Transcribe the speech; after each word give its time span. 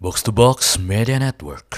Box 0.00 0.24
to 0.24 0.32
Box 0.32 0.80
Media 0.80 1.20
Network. 1.20 1.76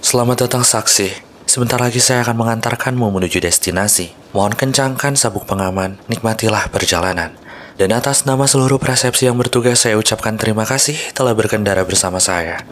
Selamat 0.00 0.48
datang 0.48 0.64
saksi. 0.64 1.12
Sebentar 1.44 1.76
lagi 1.76 2.00
saya 2.00 2.24
akan 2.24 2.40
mengantarkanmu 2.40 3.20
menuju 3.20 3.36
destinasi. 3.44 4.21
Mohon 4.32 4.56
kencangkan 4.56 5.12
sabuk 5.12 5.44
pengaman, 5.44 6.00
nikmatilah 6.08 6.72
perjalanan. 6.72 7.36
Dan 7.76 7.92
atas 7.92 8.24
nama 8.24 8.48
seluruh 8.48 8.80
persepsi 8.80 9.28
yang 9.28 9.36
bertugas 9.36 9.84
saya 9.84 10.00
ucapkan 10.00 10.40
terima 10.40 10.64
kasih 10.64 10.96
telah 11.12 11.36
berkendara 11.36 11.84
bersama 11.84 12.16
saya 12.16 12.64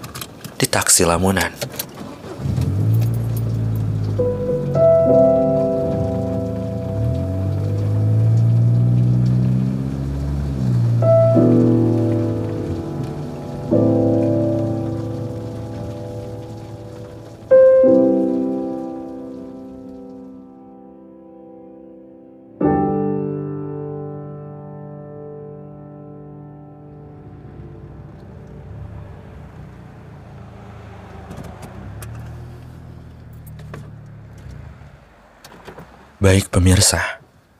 di 0.56 0.64
taksi 0.64 1.04
Lamunan. 1.04 1.52
Baik 36.20 36.52
pemirsa, 36.52 37.00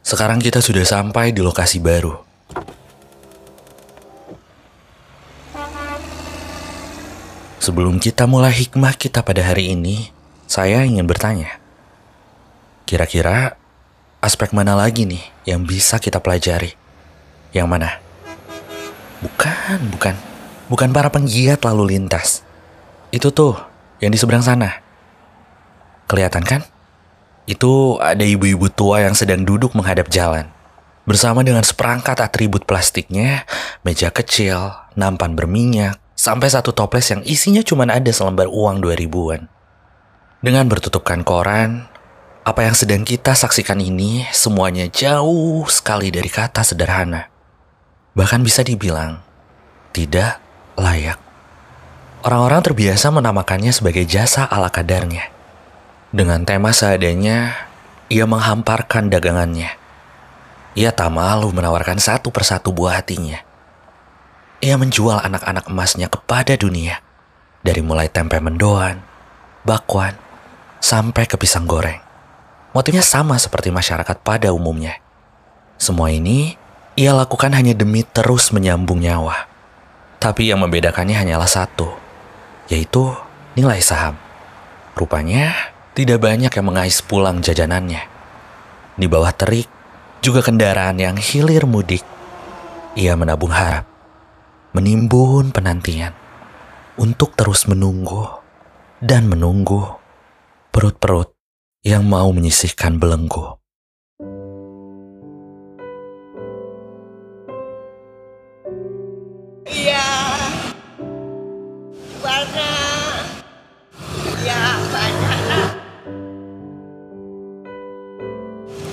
sekarang 0.05 0.37
kita 0.37 0.61
sudah 0.61 0.85
sampai 0.85 1.33
di 1.33 1.41
lokasi 1.41 1.81
baru. 1.81 2.13
Sebelum 7.57 7.97
kita 7.97 8.29
mulai 8.29 8.53
hikmah 8.53 9.01
kita 9.01 9.25
pada 9.25 9.41
hari 9.49 9.73
ini, 9.73 10.13
saya 10.45 10.85
ingin 10.85 11.09
bertanya. 11.09 11.57
Kira-kira 12.85 13.57
aspek 14.21 14.53
mana 14.53 14.77
lagi 14.77 15.09
nih 15.09 15.25
yang 15.49 15.65
bisa 15.65 15.97
kita 15.97 16.21
pelajari? 16.21 16.77
Yang 17.57 17.65
mana? 17.65 17.97
Bukan, 19.25 19.89
bukan. 19.89 20.13
Bukan 20.69 20.93
para 20.93 21.09
penggiat 21.09 21.65
lalu 21.65 21.97
lintas. 21.97 22.45
Itu 23.09 23.33
tuh, 23.33 23.57
yang 24.05 24.13
di 24.13 24.21
seberang 24.21 24.45
sana. 24.45 24.85
Kelihatan 26.05 26.45
kan? 26.45 26.61
Itu 27.51 27.99
ada 27.99 28.23
ibu-ibu 28.23 28.71
tua 28.71 29.03
yang 29.03 29.19
sedang 29.19 29.43
duduk 29.43 29.75
menghadap 29.75 30.07
jalan. 30.07 30.47
Bersama 31.03 31.43
dengan 31.43 31.67
seperangkat 31.67 32.23
atribut 32.23 32.63
plastiknya, 32.63 33.43
meja 33.83 34.15
kecil, 34.15 34.71
nampan 34.95 35.35
berminyak, 35.35 35.99
sampai 36.15 36.47
satu 36.47 36.71
toples 36.71 37.11
yang 37.11 37.27
isinya 37.27 37.67
cuma 37.67 37.91
ada 37.91 38.07
selembar 38.15 38.47
uang 38.47 38.79
2000-an. 38.79 39.51
Dengan 40.39 40.71
bertutupkan 40.71 41.27
koran, 41.27 41.91
apa 42.47 42.71
yang 42.71 42.79
sedang 42.79 43.03
kita 43.03 43.35
saksikan 43.35 43.83
ini 43.83 44.31
semuanya 44.31 44.87
jauh 44.87 45.67
sekali 45.67 46.15
dari 46.15 46.31
kata 46.31 46.63
sederhana. 46.63 47.27
Bahkan 48.15 48.47
bisa 48.47 48.63
dibilang, 48.63 49.19
tidak 49.91 50.39
layak. 50.79 51.19
Orang-orang 52.23 52.63
terbiasa 52.63 53.11
menamakannya 53.11 53.75
sebagai 53.75 54.07
jasa 54.07 54.47
ala 54.47 54.71
kadarnya. 54.71 55.40
Dengan 56.11 56.43
tema 56.43 56.75
seadanya, 56.75 57.55
ia 58.11 58.27
menghamparkan 58.27 59.07
dagangannya. 59.07 59.71
Ia 60.75 60.91
tak 60.91 61.15
malu 61.15 61.55
menawarkan 61.55 62.03
satu 62.03 62.35
persatu 62.35 62.75
buah 62.75 62.99
hatinya. 62.99 63.39
Ia 64.59 64.75
menjual 64.75 65.23
anak-anak 65.23 65.71
emasnya 65.71 66.11
kepada 66.11 66.59
dunia. 66.59 66.99
Dari 67.63 67.79
mulai 67.79 68.11
tempe 68.11 68.43
mendoan, 68.43 68.99
bakwan, 69.63 70.19
sampai 70.83 71.31
ke 71.31 71.39
pisang 71.39 71.71
goreng. 71.71 72.03
Motifnya 72.75 73.07
sama 73.07 73.39
seperti 73.39 73.71
masyarakat 73.71 74.19
pada 74.27 74.51
umumnya. 74.51 74.99
Semua 75.79 76.11
ini 76.11 76.59
ia 76.99 77.15
lakukan 77.15 77.55
hanya 77.55 77.71
demi 77.71 78.03
terus 78.03 78.51
menyambung 78.51 78.99
nyawa. 78.99 79.47
Tapi 80.19 80.51
yang 80.51 80.59
membedakannya 80.59 81.15
hanyalah 81.15 81.47
satu, 81.47 81.87
yaitu 82.67 83.15
nilai 83.55 83.79
saham. 83.79 84.19
Rupanya, 84.99 85.71
tidak 85.95 86.25
banyak 86.25 86.51
yang 86.51 86.67
mengais 86.67 87.05
pulang 87.05 87.45
jajanannya. 87.45 88.03
Di 88.97 89.07
bawah 89.07 89.31
terik, 89.37 89.69
juga 90.25 90.41
kendaraan 90.41 90.97
yang 90.97 91.17
hilir 91.21 91.69
mudik. 91.69 92.05
Ia 92.97 93.15
menabung 93.15 93.53
harap, 93.53 93.87
menimbun 94.73 95.53
penantian, 95.53 96.17
untuk 96.97 97.37
terus 97.37 97.69
menunggu 97.69 98.27
dan 99.01 99.29
menunggu 99.29 100.01
perut-perut 100.73 101.33
yang 101.85 102.05
mau 102.09 102.33
menyisihkan 102.33 102.97
belenggu. 102.97 103.60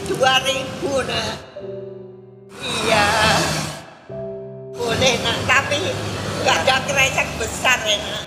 2000 0.08 1.04
nah. 1.04 1.36
Iya. 2.64 3.08
Boleh 4.72 5.14
nak, 5.20 5.38
tapi 5.44 5.92
nggak 6.48 6.58
ada 6.64 6.80
kresek 6.88 7.28
besar 7.36 7.76
ya 7.84 8.00
nak. 8.00 8.24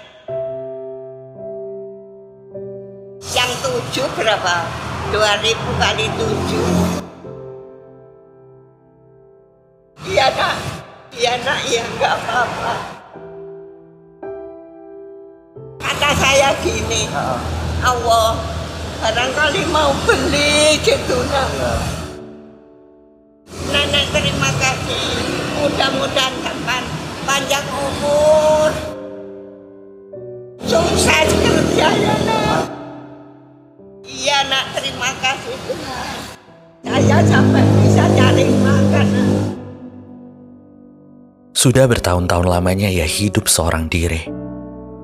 Yang 3.33 3.51
7 3.97 4.13
berapa? 4.13 4.57
2000 5.09 5.81
kali 5.81 6.07
7 6.21 7.01
Iya 10.05 10.27
nak, 10.37 10.57
iya 11.17 11.33
nak, 11.41 11.59
iya 11.65 11.83
nggak 11.97 12.13
apa-apa. 12.13 12.75
Kata 15.81 16.11
saya 16.13 16.53
gini, 16.61 17.09
Allah 17.81 18.60
barangkali 19.01 19.63
mau 19.73 19.97
beli 20.05 20.77
gitu 20.85 21.17
nak. 21.33 21.51
Nenek 23.73 24.07
terima 24.13 24.51
kasih, 24.61 25.09
mudah-mudahan 25.57 26.35
kapan 26.45 26.85
panjang 27.25 27.67
umur, 27.73 28.71
sukses 30.69 31.29
kerja 31.33 31.89
ya 31.97 32.17
nak. 32.29 32.69
Iya 34.05 34.39
nak, 34.53 34.77
terima 34.77 35.11
kasih 35.25 35.57
Tuhan. 35.65 36.17
Saya 36.81 37.19
sampai 37.25 37.65
bisa 37.81 38.05
cari 38.13 38.47
makan. 38.61 39.07
Nak. 39.09 39.29
Sudah 41.57 41.85
bertahun-tahun 41.89 42.47
lamanya 42.49 42.89
ia 42.93 43.09
hidup 43.09 43.49
seorang 43.49 43.89
diri, 43.89 44.29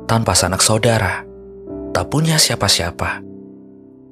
tanpa 0.04 0.36
sanak 0.36 0.60
saudara, 0.60 1.24
tak 1.92 2.08
punya 2.12 2.36
siapa-siapa. 2.36 3.35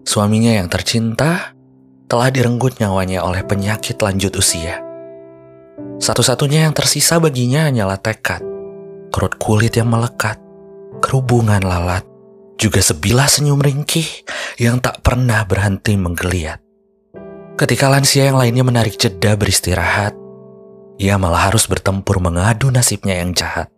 Suaminya 0.05 0.53
yang 0.61 0.69
tercinta 0.69 1.57
telah 2.05 2.29
direnggut 2.29 2.77
nyawanya 2.77 3.25
oleh 3.25 3.41
penyakit 3.41 3.97
lanjut 3.99 4.37
usia. 4.37 4.85
Satu-satunya 5.97 6.69
yang 6.69 6.77
tersisa 6.77 7.17
baginya 7.17 7.67
hanyalah 7.67 7.97
tekad, 7.97 8.45
kerut 9.09 9.35
kulit 9.41 9.73
yang 9.75 9.89
melekat, 9.89 10.37
kerubungan 11.01 11.65
lalat, 11.65 12.05
juga 12.61 12.85
sebilah 12.85 13.27
senyum 13.27 13.59
ringkih 13.59 14.07
yang 14.61 14.79
tak 14.79 15.01
pernah 15.01 15.43
berhenti 15.49 15.97
menggeliat. 15.97 16.61
Ketika 17.57 17.89
lansia 17.89 18.29
yang 18.29 18.39
lainnya 18.39 18.67
menarik 18.67 19.01
jeda 19.01 19.35
beristirahat, 19.41 20.13
ia 21.01 21.19
malah 21.19 21.51
harus 21.51 21.67
bertempur 21.67 22.23
mengadu 22.23 22.71
nasibnya 22.71 23.19
yang 23.19 23.35
jahat. 23.35 23.74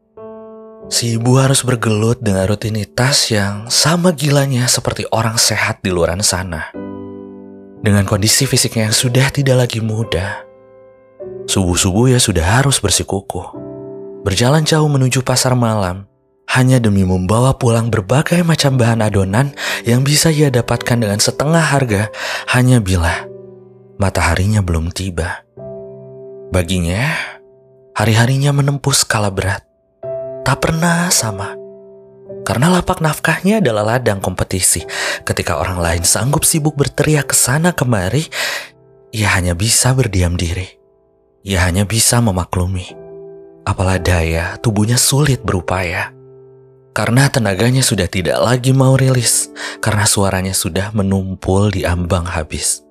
Si 0.86 1.18
ibu 1.18 1.40
harus 1.40 1.66
bergelut 1.66 2.22
dengan 2.22 2.46
rutinitas 2.46 3.32
yang 3.34 3.66
sama 3.66 4.14
gilanya 4.14 4.70
seperti 4.70 5.08
orang 5.10 5.34
sehat 5.34 5.82
di 5.82 5.90
luar 5.90 6.14
sana. 6.22 6.70
Dengan 7.82 8.06
kondisi 8.06 8.46
fisiknya 8.46 8.90
yang 8.90 8.96
sudah 8.96 9.28
tidak 9.34 9.66
lagi 9.66 9.82
muda, 9.82 10.46
subuh-subuh 11.50 12.14
ia 12.14 12.20
sudah 12.22 12.62
harus 12.62 12.78
bersikukuh. 12.78 13.52
Berjalan 14.22 14.62
jauh 14.62 14.86
menuju 14.86 15.26
pasar 15.26 15.58
malam, 15.58 16.06
hanya 16.54 16.78
demi 16.78 17.02
membawa 17.02 17.58
pulang 17.58 17.90
berbagai 17.90 18.46
macam 18.46 18.78
bahan 18.78 19.02
adonan 19.02 19.52
yang 19.82 20.06
bisa 20.06 20.30
ia 20.30 20.54
dapatkan 20.54 21.02
dengan 21.02 21.18
setengah 21.18 21.62
harga 21.62 22.08
hanya 22.54 22.78
bila 22.78 23.26
mataharinya 23.98 24.62
belum 24.62 24.92
tiba. 24.94 25.42
Baginya, 26.54 27.10
hari-harinya 27.96 28.54
menempuh 28.54 28.94
skala 28.94 29.32
berat. 29.34 29.65
Tak 30.46 30.62
pernah 30.62 31.10
sama. 31.10 31.58
Karena 32.46 32.70
lapak 32.78 33.02
nafkahnya 33.02 33.58
adalah 33.58 33.98
ladang 33.98 34.22
kompetisi. 34.22 34.86
Ketika 35.26 35.58
orang 35.58 35.82
lain 35.82 36.06
sanggup 36.06 36.46
sibuk 36.46 36.78
berteriak 36.78 37.34
ke 37.34 37.34
sana 37.34 37.74
kemari, 37.74 38.30
ia 39.10 39.34
hanya 39.34 39.58
bisa 39.58 39.90
berdiam 39.90 40.38
diri. 40.38 40.70
Ia 41.42 41.66
hanya 41.66 41.82
bisa 41.82 42.22
memaklumi. 42.22 42.94
Apalah 43.66 43.98
daya, 43.98 44.54
tubuhnya 44.62 44.94
sulit 44.94 45.42
berupaya. 45.42 46.14
Karena 46.94 47.26
tenaganya 47.26 47.82
sudah 47.82 48.06
tidak 48.06 48.38
lagi 48.38 48.70
mau 48.70 48.94
rilis, 48.94 49.50
karena 49.82 50.06
suaranya 50.06 50.54
sudah 50.54 50.94
menumpul 50.94 51.74
di 51.74 51.82
ambang 51.82 52.22
habis. 52.22 52.86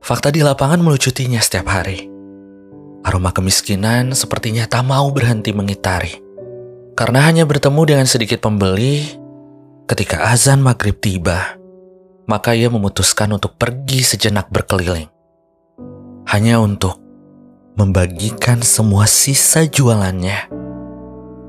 Fakta 0.00 0.32
di 0.32 0.40
lapangan 0.40 0.80
melucutinya 0.80 1.44
setiap 1.44 1.68
hari. 1.68 2.08
Aroma 3.04 3.36
kemiskinan 3.36 4.16
sepertinya 4.16 4.64
tak 4.64 4.88
mau 4.88 5.12
berhenti 5.12 5.52
mengitari. 5.52 6.25
Karena 6.96 7.28
hanya 7.28 7.44
bertemu 7.44 7.82
dengan 7.84 8.06
sedikit 8.08 8.40
pembeli, 8.40 9.04
ketika 9.84 10.32
azan 10.32 10.64
maghrib 10.64 10.96
tiba, 10.96 11.60
maka 12.24 12.56
ia 12.56 12.72
memutuskan 12.72 13.36
untuk 13.36 13.60
pergi 13.60 14.00
sejenak 14.00 14.48
berkeliling. 14.48 15.12
Hanya 16.32 16.56
untuk 16.56 16.96
membagikan 17.76 18.64
semua 18.64 19.04
sisa 19.04 19.68
jualannya 19.68 20.48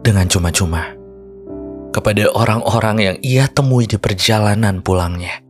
dengan 0.04 0.28
cuma-cuma 0.28 0.84
kepada 1.96 2.28
orang-orang 2.36 2.98
yang 3.00 3.18
ia 3.24 3.48
temui 3.48 3.88
di 3.88 3.96
perjalanan 3.96 4.84
pulangnya. 4.84 5.47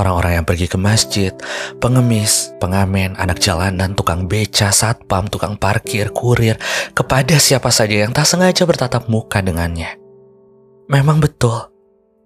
Orang-orang 0.00 0.40
yang 0.40 0.46
pergi 0.48 0.64
ke 0.64 0.80
masjid, 0.80 1.28
pengemis, 1.76 2.56
pengamen, 2.56 3.12
anak 3.20 3.36
jalanan, 3.36 3.92
tukang 3.92 4.24
beca, 4.24 4.72
satpam, 4.72 5.28
tukang 5.28 5.60
parkir, 5.60 6.08
kurir, 6.08 6.56
kepada 6.96 7.36
siapa 7.36 7.68
saja 7.68 8.08
yang 8.08 8.16
tak 8.16 8.24
sengaja 8.24 8.64
bertatap 8.64 9.12
muka 9.12 9.44
dengannya. 9.44 10.00
Memang 10.88 11.20
betul, 11.20 11.68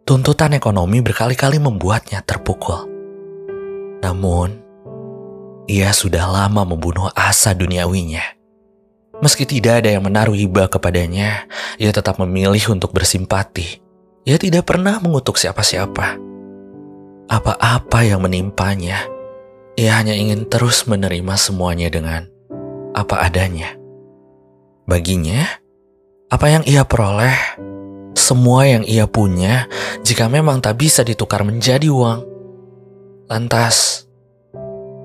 tuntutan 0.06 0.55
ekonomi 0.55 1.03
berkali-kali 1.03 1.59
membuatnya 1.59 2.23
terpukul. 2.23 2.87
Namun, 4.06 4.55
ia 5.67 5.91
sudah 5.91 6.31
lama 6.31 6.62
membunuh 6.62 7.11
asa 7.11 7.59
duniawinya. 7.59 8.23
Meski 9.19 9.50
tidak 9.50 9.82
ada 9.82 9.99
yang 9.99 10.06
menaruh 10.06 10.38
hibah 10.38 10.70
kepadanya, 10.70 11.50
ia 11.82 11.91
tetap 11.91 12.23
memilih 12.23 12.70
untuk 12.70 12.94
bersimpati. 12.94 13.82
Ia 14.23 14.38
tidak 14.38 14.70
pernah 14.70 15.03
mengutuk 15.03 15.43
siapa-siapa. 15.43 16.34
Apa-apa 17.25 18.05
yang 18.05 18.21
menimpanya, 18.21 19.00
ia 19.75 19.97
hanya 19.97 20.12
ingin 20.12 20.44
terus 20.47 20.85
menerima 20.85 21.35
semuanya 21.41 21.88
dengan 21.88 22.29
apa 22.93 23.25
adanya. 23.25 23.75
Baginya, 24.85 25.49
apa 26.29 26.47
yang 26.53 26.62
ia 26.69 26.85
peroleh, 26.85 27.35
semua 28.12 28.69
yang 28.69 28.85
ia 28.85 29.09
punya, 29.09 29.67
jika 30.05 30.29
memang 30.29 30.61
tak 30.61 30.79
bisa 30.82 31.00
ditukar 31.00 31.43
menjadi 31.43 31.88
uang, 31.88 32.21
lantas 33.32 34.05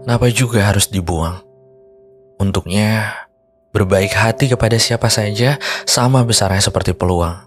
kenapa 0.03 0.27
juga 0.33 0.67
harus 0.67 0.91
dibuang? 0.91 1.39
Untuknya, 2.39 3.15
berbaik 3.71 4.11
hati 4.11 4.49
kepada 4.49 4.75
siapa 4.81 5.07
saja 5.07 5.61
sama 5.85 6.25
besarnya 6.25 6.63
seperti 6.65 6.97
peluang. 6.97 7.45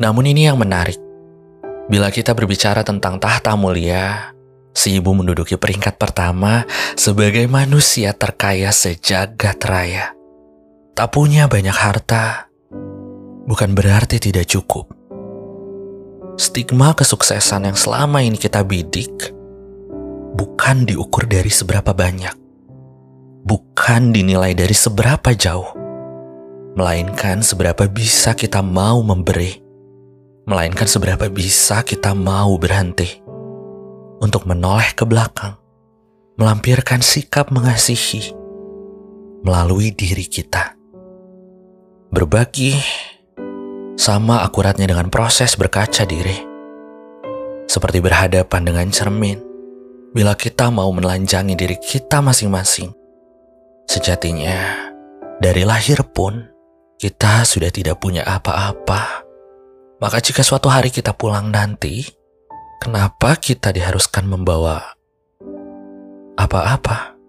Namun 0.00 0.24
ini 0.30 0.48
yang 0.48 0.56
menarik. 0.56 1.09
Bila 1.90 2.06
kita 2.14 2.38
berbicara 2.38 2.86
tentang 2.86 3.18
tahta 3.18 3.58
mulia, 3.58 4.30
si 4.70 5.02
ibu 5.02 5.10
menduduki 5.10 5.58
peringkat 5.58 5.98
pertama 5.98 6.62
sebagai 6.94 7.50
manusia 7.50 8.14
terkaya 8.14 8.70
sejagat 8.70 9.58
raya. 9.66 10.14
Tak 10.94 11.10
punya 11.10 11.50
banyak 11.50 11.74
harta, 11.74 12.46
bukan 13.42 13.74
berarti 13.74 14.22
tidak 14.22 14.46
cukup. 14.46 14.86
Stigma 16.38 16.94
kesuksesan 16.94 17.66
yang 17.66 17.74
selama 17.74 18.22
ini 18.22 18.38
kita 18.38 18.62
bidik 18.62 19.34
bukan 20.38 20.86
diukur 20.86 21.26
dari 21.26 21.50
seberapa 21.50 21.90
banyak, 21.90 22.38
bukan 23.42 24.14
dinilai 24.14 24.54
dari 24.54 24.78
seberapa 24.78 25.34
jauh, 25.34 25.74
melainkan 26.78 27.42
seberapa 27.42 27.90
bisa 27.90 28.38
kita 28.38 28.62
mau 28.62 29.02
memberi 29.02 29.69
melainkan 30.50 30.90
seberapa 30.90 31.30
bisa 31.30 31.86
kita 31.86 32.10
mau 32.10 32.58
berhenti 32.58 33.22
untuk 34.18 34.50
menoleh 34.50 34.90
ke 34.98 35.06
belakang, 35.06 35.54
melampirkan 36.34 36.98
sikap 36.98 37.54
mengasihi 37.54 38.34
melalui 39.46 39.94
diri 39.94 40.26
kita. 40.26 40.74
Berbagi 42.10 42.74
sama 43.94 44.42
akuratnya 44.42 44.90
dengan 44.90 45.06
proses 45.06 45.54
berkaca 45.54 46.02
diri. 46.02 46.42
Seperti 47.70 48.02
berhadapan 48.02 48.66
dengan 48.66 48.90
cermin, 48.90 49.38
bila 50.10 50.34
kita 50.34 50.74
mau 50.74 50.90
menelanjangi 50.90 51.54
diri 51.54 51.78
kita 51.78 52.18
masing-masing. 52.18 52.90
Sejatinya, 53.86 54.90
dari 55.38 55.62
lahir 55.62 56.02
pun, 56.10 56.42
kita 56.98 57.46
sudah 57.46 57.70
tidak 57.70 58.02
punya 58.02 58.26
apa-apa 58.26 59.29
maka 60.00 60.18
jika 60.24 60.40
suatu 60.40 60.72
hari 60.72 60.88
kita 60.88 61.12
pulang 61.12 61.52
nanti, 61.52 62.08
kenapa 62.80 63.36
kita 63.36 63.68
diharuskan 63.68 64.24
membawa 64.24 64.96
apa-apa? 66.40 67.19